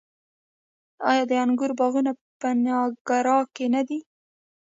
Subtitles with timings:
[1.09, 3.99] آیا د انګورو باغونه په نیاګرا کې نه دي؟